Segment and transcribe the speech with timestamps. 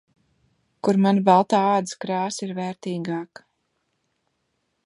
[0.87, 3.49] Kur ‘mana baltā ādas krāsa ir vērtīgāka’.